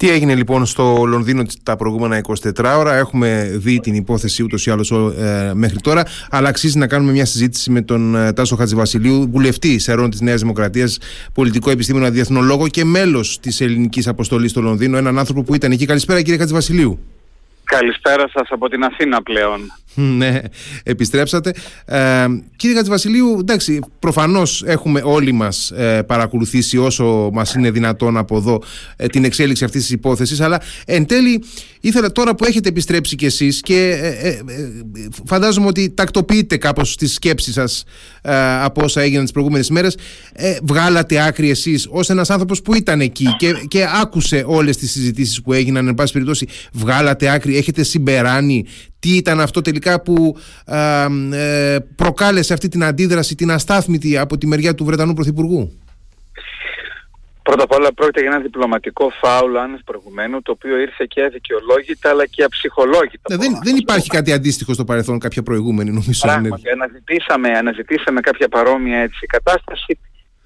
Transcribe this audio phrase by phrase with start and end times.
[0.00, 2.96] Τι έγινε λοιπόν στο Λονδίνο τα προηγούμενα 24 ώρα.
[2.96, 6.02] Έχουμε δει την υπόθεση ούτως ή άλλως ε, μέχρι τώρα.
[6.30, 10.40] Αλλά αξίζει να κάνουμε μια συζήτηση με τον ε, Τάσο Χατζηβασιλείου, βουλευτή σερών της Νέας
[10.40, 10.98] Δημοκρατίας,
[11.34, 14.96] πολιτικό επιστήμονα, διεθνολόγο και μέλος της ελληνικής αποστολής στο Λονδίνο.
[14.96, 15.86] Έναν άνθρωπο που ήταν εκεί.
[15.86, 16.98] Καλησπέρα κύριε Χατζηβασιλείου.
[17.64, 19.60] Καλησπέρα σας από την Αθήνα πλέον.
[20.18, 20.40] ναι,
[20.82, 21.52] επιστρέψατε.
[21.84, 22.26] Ε,
[22.56, 28.62] κύριε Κατσιβασιλείου, εντάξει, προφανώς έχουμε όλοι μας ε, παρακολουθήσει όσο μας είναι δυνατόν από εδώ
[28.96, 31.42] ε, την εξέλιξη αυτής της υπόθεσης, αλλά εν τέλει
[31.80, 34.40] ήθελα τώρα που έχετε επιστρέψει κι εσείς και ε, ε,
[35.24, 37.84] φαντάζομαι ότι τακτοποιείτε κάπως τις σκέψεις σας
[38.62, 39.96] από όσα έγιναν τις προηγούμενες μέρες,
[40.62, 45.42] βγάλατε άκρη εσείς ως ένας άνθρωπος που ήταν εκεί και, και άκουσε όλες τις συζητήσεις
[45.42, 48.64] που έγιναν, εν πάση περιπτώσει, βγάλατε άκρη, έχετε συμπεράνει
[49.00, 54.74] τι ήταν αυτό τελικά που ε, προκάλεσε αυτή την αντίδραση, την αστάθμητη από τη μεριά
[54.74, 55.80] του Βρετανού Πρωθυπουργού;
[57.42, 62.10] Πρώτα απ' όλα πρόκειται για ένα διπλωματικό φάουλ άνευ προηγουμένου, το οποίο ήρθε και αδικαιολόγητα
[62.10, 63.26] αλλά και αψυχολόγητα.
[63.30, 66.20] Ναι, δεν, δεν υπάρχει κάτι αντίστοιχο στο παρελθόν, κάποια προηγούμενη νομίζω.
[66.20, 69.98] Πράγματι, αναζητήσαμε, αναζητήσαμε κάποια παρόμοια έτσι κατάσταση,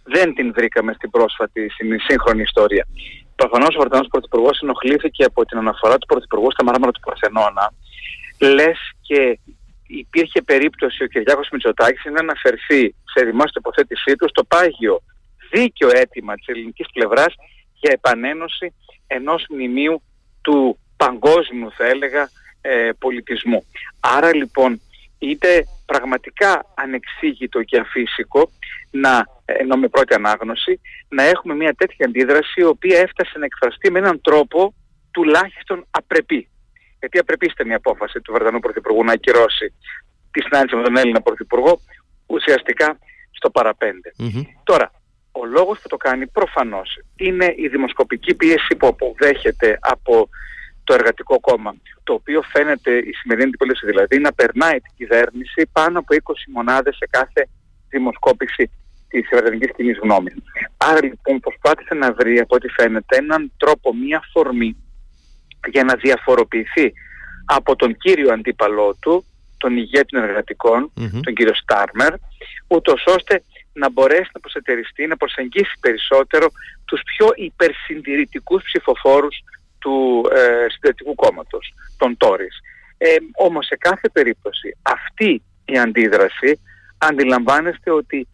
[0.02, 2.86] δεν την βρήκαμε στην πρόσφατη, στην σύγχρονη ιστορία.
[3.36, 7.72] Προφανώς ο Βρετανός Πρωθυπουργός ενοχλήθηκε από την αναφορά του Πρωθυπουργού στα μάρμαρα του Παρθενώνα,
[8.44, 9.38] λες και
[9.86, 15.02] υπήρχε περίπτωση ο Κυριάκος Μητσοτάκης να αναφερθεί σε δημόσια τοποθέτησή του στο πάγιο
[15.50, 17.34] δίκαιο αίτημα της ελληνικής πλευράς
[17.72, 18.74] για επανένωση
[19.06, 20.02] ενός μνημείου
[20.42, 22.28] του παγκόσμιου θα έλεγα
[22.60, 23.64] ε, πολιτισμού.
[24.00, 24.80] Άρα λοιπόν
[25.18, 28.50] είτε πραγματικά ανεξήγητο και αφύσικο
[28.90, 33.90] να, ενώ με πρώτη ανάγνωση, να έχουμε μια τέτοια αντίδραση η οποία έφτασε να εκφραστεί
[33.90, 34.74] με έναν τρόπο
[35.10, 36.48] τουλάχιστον απρεπή
[37.04, 39.66] γιατί απρεπίστε μια απόφαση του Βρετανού Πρωθυπουργού να ακυρώσει
[40.30, 41.80] τη συνάντηση με τον Έλληνα Πρωθυπουργό
[42.26, 42.98] ουσιαστικά
[43.30, 44.12] στο παραπέντε.
[44.64, 44.90] Τώρα,
[45.32, 50.28] ο λόγος που το κάνει προφανώς είναι η δημοσκοπική πίεση που αποδέχεται από
[50.84, 55.98] το εργατικό κόμμα, το οποίο φαίνεται η σημερινή αντιπολίτευση δηλαδή να περνάει την κυβέρνηση πάνω
[55.98, 57.48] από 20 μονάδες σε κάθε
[57.88, 58.70] δημοσκόπηση
[59.08, 60.34] της βρετανικής κοινής γνώμης.
[60.76, 64.76] Άρα λοιπόν προσπάθησε να βρει από ό,τι φαίνεται έναν τρόπο, μία φορμή
[65.72, 66.92] για να διαφοροποιηθεί
[67.44, 69.24] από τον κύριο αντίπαλό του,
[69.56, 70.92] τον ηγέτη των εργατικων
[71.22, 72.12] τον κύριο Στάρμερ,
[72.66, 73.42] ούτως ώστε
[73.72, 76.46] να μπορέσει να προσετεριστεί, να προσεγγίσει περισσότερο
[76.84, 79.36] τους πιο υπερσυντηρητικούς ψηφοφόρους
[79.78, 82.58] του ε, συντηρητικού κόμματος, των Τόρις.
[82.98, 86.60] Ε, όμως σε κάθε περίπτωση αυτή η αντίδραση
[86.98, 88.28] αντιλαμβάνεστε ότι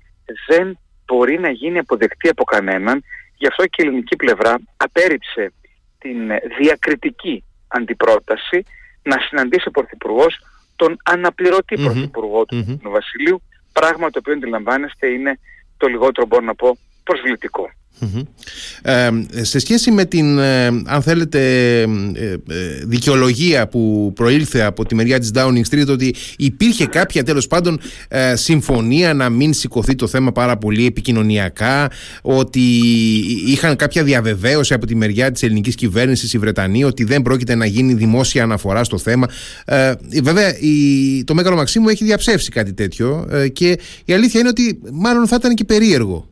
[0.49, 3.03] δεν μπορεί να γίνει αποδεκτή από κανέναν,
[3.37, 5.53] γι' αυτό και η ελληνική πλευρά απέρριψε
[6.01, 8.65] την διακριτική αντιπρόταση
[9.03, 10.41] να συναντήσει ο Πρωθυπουργός
[10.77, 11.85] τον αναπληρωτή mm-hmm.
[11.85, 15.39] Πρωθυπουργό του mm Βασιλείου, πράγμα το οποίο αντιλαμβάνεστε είναι
[15.77, 17.71] το λιγότερο μπορώ να πω προσβλητικό.
[18.83, 21.41] Ε, σε σχέση με την, ε, αν θέλετε,
[21.81, 22.37] ε,
[22.85, 27.81] δικαιολογία που προήλθε από τη μεριά της Downing Street ότι υπήρχε κάποια τέλος πάντων
[28.35, 31.91] συμφωνία να μην σηκωθεί το θέμα πάρα πολύ επικοινωνιακά,
[32.23, 32.61] ότι
[33.47, 37.67] είχαν κάποια διαβεβαίωση από τη μεριά της ελληνικής κυβέρνησης οι Βρετανοί ότι δεν πρόκειται να
[37.67, 39.29] γίνει δημόσια αναφορά στο θέμα.
[40.23, 45.27] βέβαια, η, το Μέγαρο Μαξίμου έχει διαψεύσει κάτι τέτοιο και η αλήθεια είναι ότι μάλλον
[45.27, 46.30] θα ήταν και περίεργο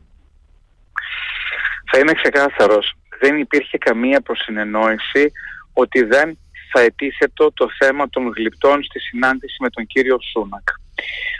[1.90, 2.94] θα είναι ξεκάθαρος.
[3.20, 5.32] Δεν υπήρχε καμία προσυνεννόηση
[5.72, 6.38] ότι δεν
[6.72, 10.68] θα ετίθετο το θέμα των γλυπτών στη συνάντηση με τον κύριο Σούνακ.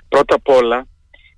[0.08, 0.86] Πρώτα απ' όλα,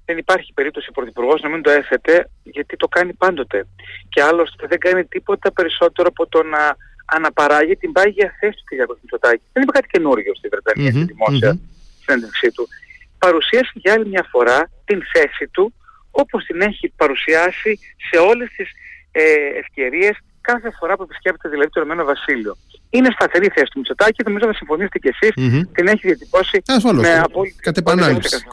[0.05, 3.67] δεν υπάρχει περίπτωση ο Πρωθυπουργός να μην το έθετε, γιατί το κάνει πάντοτε.
[4.09, 8.99] Και άλλωστε δεν κάνει τίποτα περισσότερο από το να αναπαράγει την πάγια θέση του κ.
[9.01, 9.43] Μητσοτάκη.
[9.53, 12.05] Δεν είπε κάτι καινούριο στη Βρετανία, στη δημόσια mm-hmm.
[12.05, 12.69] συνέντευξή του.
[13.19, 15.75] Παρουσίασε για άλλη μια φορά την θέση του
[16.11, 17.79] όπως την έχει παρουσιάσει
[18.11, 18.71] σε όλες τις
[19.13, 19.23] ε,
[19.59, 22.57] ευκαιρίες κάθε φορά που επισκέπτεται δηλαδή το Ηνωμένο Βασίλειο.
[22.91, 25.63] Είναι σταθερή θέση του Μητσοτάκη, νομίζω να συμφωνήσετε κι εσείς, mm-hmm.
[25.73, 26.63] την έχει διατυπώσει
[26.93, 28.45] με απόλυτη κατ' επανάληψη,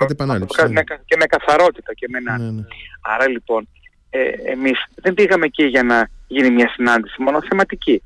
[0.69, 0.81] ναι.
[1.05, 2.37] και με καθαρότητα και με ένα.
[2.37, 2.61] Ναι, ναι.
[3.01, 3.67] Άρα λοιπόν,
[4.09, 8.03] ε, εμείς δεν πήγαμε εκεί για να γίνει μια συνάντηση μόνο θεματική.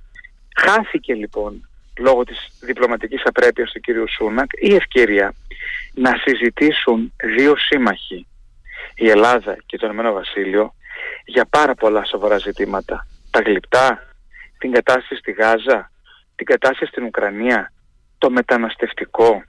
[0.56, 4.09] Χάθηκε λοιπόν λόγω της διπλωματικής απρέπειας του κ.
[4.09, 5.33] Σούνακ η ευκαιρία
[5.94, 8.27] να συζητήσουν δύο σύμμαχοι,
[8.95, 10.74] η Ελλάδα και το Ηνωμένο Βασίλειο,
[11.31, 13.07] για πάρα πολλά σοβαρά ζητήματα.
[13.31, 14.07] Τα γλυπτά,
[14.57, 15.92] την κατάσταση στη Γάζα,
[16.36, 17.74] την κατάσταση στην Ουκρανία,
[18.18, 19.44] το μεταναστευτικό,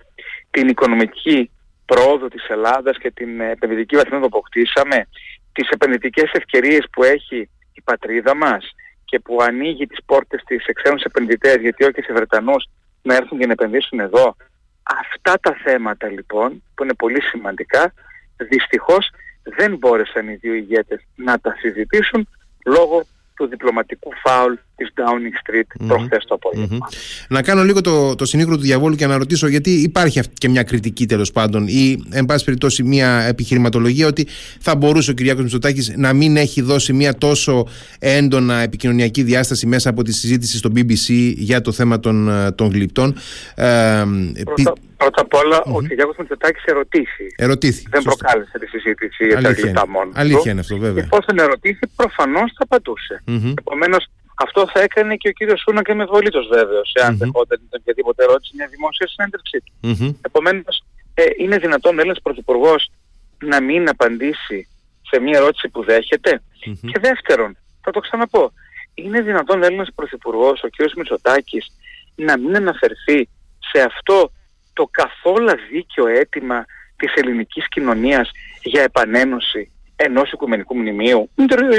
[0.50, 1.50] την οικονομική
[1.86, 5.06] πρόοδο της Ελλάδας και την επενδυτική βαθμίδα που αποκτήσαμε,
[5.52, 8.70] τις επενδυτικές ευκαιρίες που έχει η πατρίδα μας
[9.04, 12.64] και που ανοίγει τις πόρτες της σε ξένους επενδυτές, γιατί όχι σε Βρετανούς,
[13.02, 14.36] να έρθουν και να επενδύσουν εδώ.
[14.82, 17.92] Αυτά τα θέματα λοιπόν, που είναι πολύ σημαντικά,
[18.36, 19.10] δυστυχώς
[19.42, 22.28] δεν μπόρεσαν οι δύο ηγέτες να τα συζητήσουν
[22.64, 23.04] λόγω
[23.34, 26.88] του διπλωματικού φάουλ της Downing Street mm προχθές το απόγευμα.
[27.28, 30.62] Να κάνω λίγο το, το συνήγορο του διαβόλου και να ρωτήσω γιατί υπάρχει και μια
[30.62, 34.26] κριτική τέλος πάντων ή εν πάση περιπτώσει μια επιχειρηματολογία ότι
[34.60, 37.66] θα μπορούσε ο Κυριάκος Μητσοτάκης να μην έχει δώσει μια τόσο
[37.98, 43.14] έντονα επικοινωνιακή διάσταση μέσα από τη συζήτηση στο BBC για το θέμα των, των γλυπτών.
[43.54, 44.02] Ε,
[44.44, 47.26] πρώτα, πρώτα απ' όλα ο Κυριάκος Μητσοτάκης ερωτήθη.
[47.36, 47.82] Ερωτήθη.
[47.90, 48.24] Δεν σωστά.
[48.24, 50.14] προκάλεσε τη συζήτηση για τα γλυπτά μόνος.
[50.16, 51.02] Αλήθεια είναι αυτό βέβαια.
[51.04, 53.22] Εφόσον ερωτήθη προφανώς θα πατούσε.
[53.26, 53.54] Mm-hmm.
[53.58, 54.02] Επομένως
[54.34, 57.18] αυτό θα έκανε και ο κύριος Σούνα και με βολήτως βέβαιος, εάν mm-hmm.
[57.18, 59.72] δεχόταν οποιαδήποτε ερώτηση μια δημόσια συνέντευξή του.
[59.82, 60.14] Mm-hmm.
[60.28, 60.84] Επομένως,
[61.14, 62.90] ε, είναι δυνατόν Έλληνας Πρωθυπουργός
[63.38, 64.68] να μην απαντήσει
[65.10, 66.90] σε μια ερώτηση που δέχεται; Mm-hmm.
[66.92, 68.52] Και δεύτερον, θα το ξαναπώ,
[68.94, 71.66] είναι δυνατόν Έλληνας Πρωθυπουργός, ο κύριος Μητσοτάκης,
[72.14, 73.28] να μην αναφερθεί
[73.58, 74.32] σε αυτό
[74.72, 76.66] το καθόλου δίκαιο αίτημα
[76.96, 78.30] της ελληνικής κοινωνίας
[78.62, 79.70] για επανένωση
[80.04, 81.30] ενός οικουμενικού μνημείου.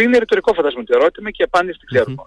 [0.04, 2.24] Είναι ρητορικό φαντάζομαι το ερώτημα και η απάντηση την ξέρουμε.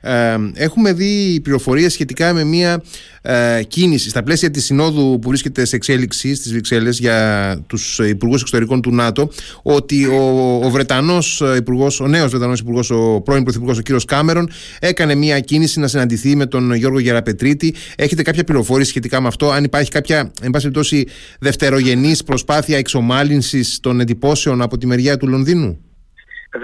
[0.00, 2.82] Ε, έχουμε δει πληροφορίες σχετικά με μια
[3.22, 8.40] ε, κίνηση στα πλαίσια της συνόδου που βρίσκεται σε εξέλιξη στις Βρυξέλλες για τους υπουργούς
[8.40, 9.30] εξωτερικών του ΝΑΤΟ
[9.62, 14.50] ότι ο, ο Βρετανός υπουργός, ο νέος Βρετανός υπουργός, ο πρώην πρωθυπουργός, ο κύριος Κάμερον,
[14.80, 17.74] έκανε μια κίνηση να συναντηθεί με τον Γιώργο Γεραπετρίτη.
[17.96, 21.06] Έχετε κάποια πληροφόρηση σχετικά με αυτό, αν υπάρχει κάποια, εν πάση περιπτώσει,
[21.40, 25.70] δευτερογενής προσπάθεια εξομάλυνσης των εντυπώσεων από τη μεριά του Λονδίνου;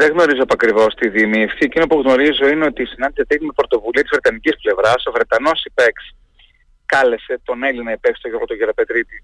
[0.01, 1.65] Δεν γνωρίζω ακριβώς τη διημήφθη.
[1.69, 5.01] Εκείνο που γνωρίζω είναι ότι η συνάντηση έγινε με πρωτοβουλία της Βρετανικής πλευράς.
[5.09, 5.97] Ο Βρετανός υπέξ
[6.87, 9.17] κάλεσε τον Έλληνα υπέξ, τον Γιώργο τον Γεραπετρίτη,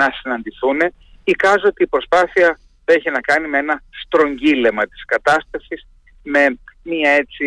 [0.00, 0.78] να συναντηθούν.
[1.24, 2.48] Εικάζω ότι η προσπάθεια
[2.84, 5.80] έχει να κάνει με ένα στρογγύλεμα της κατάστασης,
[6.22, 6.42] με
[6.82, 7.46] μια έτσι,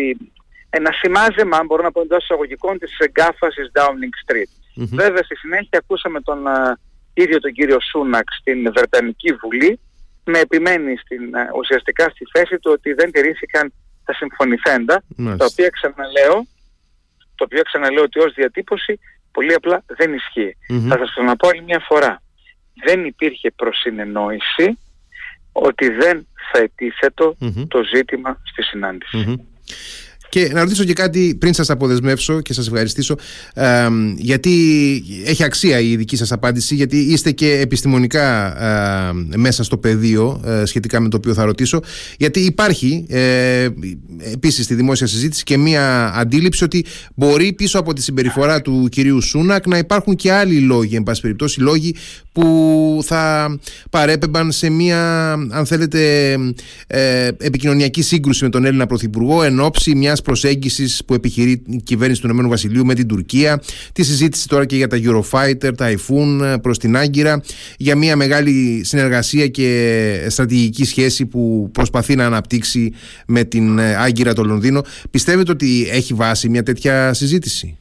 [0.70, 4.52] ένα σημάζεμα, αν μπορώ να πω εντός εισαγωγικών, της εγκάφαση Downing Street.
[4.52, 4.96] Mm-hmm.
[5.02, 6.74] Βέβαια, στη συνέχεια ακούσαμε τον uh,
[7.22, 9.80] ίδιο τον κύριο Σούναξ στην Βρετανική Βουλή
[10.30, 13.72] με επιμένει στην, ε, ουσιαστικά στη θέση του ότι δεν τηρήθηκαν
[14.04, 15.02] τα συμφωνηθέντα,
[15.36, 16.46] τα οποία ξαναλέω,
[17.34, 18.98] το οποίο ξαναλέω ότι ως διατύπωση
[19.32, 20.56] πολύ απλά δεν ισχύει.
[20.88, 22.22] Θα σας το πω άλλη μια φορά.
[22.84, 24.78] Δεν υπήρχε προσυνεννόηση
[25.52, 27.36] ότι δεν θα ετίθετο
[27.68, 29.48] το ζήτημα στη συναντηση
[30.28, 33.16] και να ρωτήσω και κάτι πριν σας αποδεσμεύσω και σας ευχαριστήσω
[34.16, 34.54] γιατί
[35.24, 38.56] έχει αξία η δική σας απάντηση γιατί είστε και επιστημονικά
[39.36, 41.80] μέσα στο πεδίο ε, σχετικά με το οποίο θα ρωτήσω.
[42.18, 43.68] Γιατί υπάρχει ε,
[44.32, 46.84] επίσης στη δημόσια συζήτηση και μία αντίληψη ότι
[47.14, 51.20] μπορεί πίσω από τη συμπεριφορά του κυρίου Σούνακ να υπάρχουν και άλλοι λόγοι εν πάση
[51.20, 51.94] περιπτώσει λόγοι
[52.38, 53.58] που θα
[53.90, 56.32] παρέπεμπαν σε μία αν θέλετε
[56.86, 62.20] ε, επικοινωνιακή σύγκρουση με τον Έλληνα Πρωθυπουργό εν ώψη μιας προσέγγισης που επιχειρεί η κυβέρνηση
[62.20, 63.62] του Ηνωμένου Βασιλείου με την Τουρκία
[63.92, 67.42] τη συζήτηση τώρα και για τα Eurofighter, τα Typhoon προς την Άγκυρα
[67.76, 72.92] για μια μεγάλη συνεργασία και στρατηγική σχέση που προσπαθεί να αναπτύξει
[73.26, 74.82] με την Άγκυρα το Λονδίνο.
[75.10, 77.78] Πιστεύετε ότι έχει βάση μια τέτοια συζήτηση;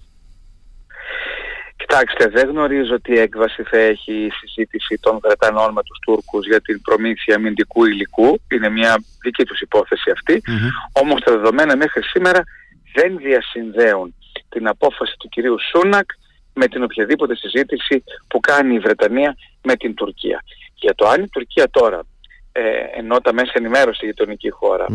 [1.87, 6.61] Κοιτάξτε, δεν γνωρίζω τι έκβαση θα έχει η συζήτηση των Βρετανών με τους Τούρκους για
[6.61, 8.39] την προμήθεια αμυντικού υλικού.
[8.51, 10.41] Είναι μια δική τους υπόθεση αυτή.
[10.47, 11.01] Mm-hmm.
[11.01, 12.43] Όμως τα δεδομένα μέχρι σήμερα
[12.93, 14.15] δεν διασυνδέουν
[14.49, 16.09] την απόφαση του κυρίου Σούνακ
[16.53, 20.43] με την οποιαδήποτε συζήτηση που κάνει η Βρετανία με την Τουρκία.
[20.75, 22.01] Για το αν η Τουρκία τώρα,
[22.51, 22.61] ε,
[22.97, 24.85] ενώ τα μέσα ενημέρωση γειτονική χώρα,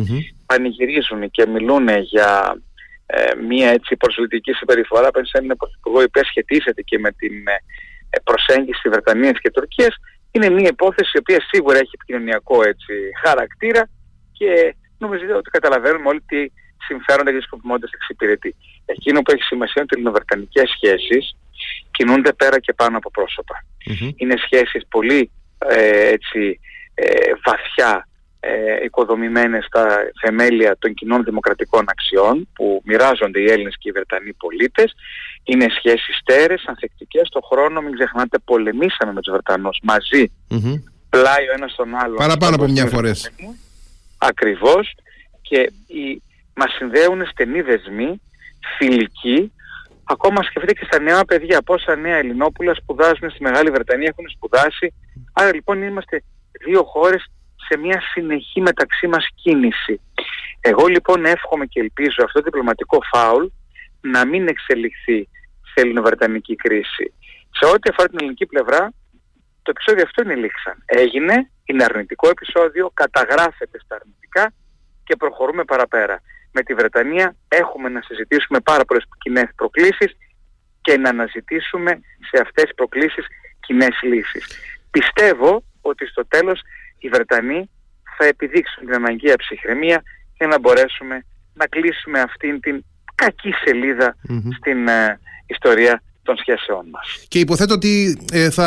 [0.47, 2.57] πανηγυρίζουν και μιλούν για
[3.15, 7.35] ε, μία έτσι προσβλητική συμπεριφορά απέναντι σε έναν πρωθυπουργό η οποία σχετίζεται και με την
[8.11, 9.95] ε, προσέγγιση Βρετανίας και Τουρκίας
[10.31, 12.93] είναι μία υπόθεση η οποία σίγουρα έχει επικοινωνιακό έτσι,
[13.25, 13.89] χαρακτήρα
[14.33, 16.41] και νομίζω ότι καταλαβαίνουμε όλοι τι
[16.87, 18.55] συμφέροντα και σκοπιμότητες εξυπηρετεί.
[18.85, 21.37] Εκείνο που έχει σημασία είναι ότι οι ελληνοβρετανικές σχέσεις
[21.91, 23.65] κινούνται πέρα και πάνω από προσωπα
[24.17, 26.61] Είναι σχέσεις πολύ ε, έτσι,
[26.95, 28.09] ε, βαθιά
[28.45, 29.87] ε, οικοδομημένες στα
[30.21, 34.95] θεμέλια των κοινών δημοκρατικών αξιών που μοιράζονται οι Έλληνες και οι Βρετανοί πολίτες.
[35.43, 37.27] Είναι σχέσεις στέρες, ανθεκτικές.
[37.27, 40.83] Στον χρόνο, μην ξεχνάτε, πολεμήσαμε με τους Βρετανούς μαζί, mm-hmm.
[41.11, 42.15] πλάι ο ένας τον άλλο.
[42.15, 43.33] Παραπάνω από μια φορές.
[44.19, 44.95] Ακριβώς.
[45.43, 46.23] Και οι,
[46.55, 48.21] μας συνδέουν στενοί δεσμοί,
[48.79, 49.53] φιλικοί,
[50.05, 54.95] Ακόμα σκεφτείτε και στα νέα παιδιά, πόσα νέα Ελληνόπουλα σπουδάζουν στη Μεγάλη Βρετανία, έχουν σπουδάσει.
[55.33, 56.23] Άρα λοιπόν είμαστε
[56.65, 57.31] δύο χώρες
[57.73, 60.01] σε μια συνεχή μεταξύ μας κίνηση.
[60.61, 63.47] Εγώ λοιπόν εύχομαι και ελπίζω αυτό το διπλωματικό φάουλ
[64.01, 65.29] να μην εξελιχθεί
[65.73, 67.15] σε ελληνοβρετανική κρίση.
[67.51, 68.93] Σε ό,τι αφορά την ελληνική πλευρά,
[69.63, 70.83] το επεισόδιο αυτό είναι λήξαν.
[70.85, 74.53] Έγινε, είναι αρνητικό επεισόδιο, καταγράφεται στα αρνητικά
[75.05, 76.21] και προχωρούμε παραπέρα.
[76.53, 80.13] Με τη Βρετανία έχουμε να συζητήσουμε πάρα πολλές κοινές προκλήσεις
[80.81, 82.01] και να αναζητήσουμε
[82.31, 83.27] σε αυτές τις προκλήσεις
[83.61, 84.45] κοινές λύσεις.
[84.91, 86.61] Πιστεύω ότι στο τέλος
[87.03, 87.71] οι Βρετανοί
[88.17, 90.03] θα επιδείξουν την αναγκαία ψυχραιμία
[90.37, 93.53] για να μπορέσουμε να κλείσουμε αυτήν την κακή
[94.59, 97.25] στην ε, ιστορία των σχέσεών μας.
[97.29, 98.67] Και υποθέτω ότι ε, θα,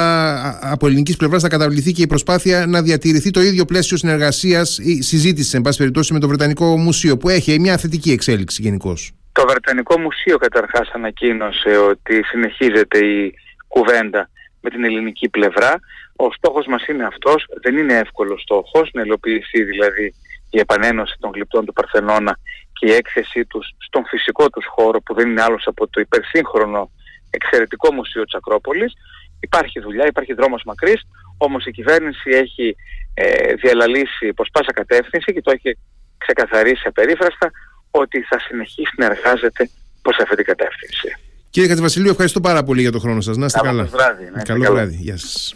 [0.61, 5.01] από ελληνικής πλευράς θα καταβληθεί και η προσπάθεια να διατηρηθεί το ίδιο πλαίσιο συνεργασίας ή
[5.01, 9.11] συζήτησης, εν πάση περιπτώσει, με το Βρετανικό Μουσείο, που έχει μια θετική εξέλιξη γενικώς.
[9.31, 13.33] Το Βρετανικό Μουσείο καταρχάς ανακοίνωσε ότι συνεχίζεται η
[13.67, 14.29] κουβέντα
[14.61, 15.79] με την ελληνική πλευρά.
[16.15, 20.13] Ο στόχος μας είναι αυτός, δεν είναι εύκολος στόχος, να υλοποιηθεί δηλαδή
[20.49, 22.39] η επανένωση των γλυπτών του Παρθενώνα
[22.73, 26.91] και η έκθεσή τους στον φυσικό τους χώρο που δεν είναι άλλος από το υπερσύγχρονο
[27.29, 28.93] εξαιρετικό μουσείο της Ακρόπολης.
[29.39, 31.01] Υπάρχει δουλειά, υπάρχει δρόμος μακρύς,
[31.37, 32.75] όμως η κυβέρνηση έχει
[33.13, 35.77] ε, διαλαλήσει προς πάσα κατεύθυνση και το έχει
[36.17, 37.51] ξεκαθαρίσει απερίφραστα
[37.91, 39.69] ότι θα συνεχίσει να εργάζεται
[40.01, 41.17] προς αυτή την κατεύθυνση.
[41.49, 43.37] Κύριε Κατσιβασιλείου, ευχαριστώ πάρα πολύ για τον χρόνο σας.
[43.37, 43.83] Να είστε καλά.
[43.83, 44.95] Βράδυ, Καλό βράδυ.
[45.01, 45.53] Γεια σας.